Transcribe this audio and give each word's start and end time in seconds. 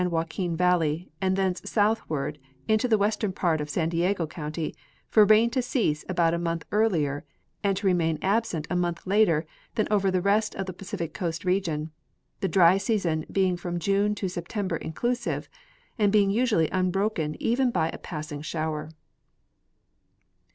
Joaquin 0.09 0.55
valley 0.57 1.11
and 1.21 1.35
thence 1.35 1.61
southward 1.63 2.39
into 2.67 2.87
the 2.87 2.97
western 2.97 3.31
part 3.33 3.61
of 3.61 3.69
San 3.69 3.87
Diego 3.89 4.25
county 4.25 4.73
for 5.11 5.25
rain 5.25 5.51
to 5.51 5.61
cease 5.61 6.03
about 6.09 6.33
a 6.33 6.39
month 6.39 6.65
earlier 6.71 7.23
and 7.63 7.77
to 7.77 7.85
remain 7.85 8.17
absent 8.19 8.65
a 8.71 8.75
month 8.75 9.05
later 9.05 9.45
than 9.75 9.87
over 9.91 10.09
the 10.09 10.19
rest 10.19 10.55
of 10.55 10.65
the 10.65 10.73
Pacific 10.73 11.13
coast 11.13 11.45
region, 11.45 11.91
the 12.39 12.47
dry 12.47 12.77
season 12.79 13.27
being 13.31 13.55
fi 13.55 13.69
om 13.69 13.77
.June 13.79 14.15
to 14.15 14.25
Seiotem 14.25 14.69
ber, 14.69 14.77
inclusive, 14.77 15.47
and 15.99 16.11
being 16.11 16.31
usually 16.31 16.67
unbroken 16.71 17.35
even 17.39 17.69
by 17.69 17.89
a 17.89 17.99
passing 17.99 18.41
shower. 18.41 18.89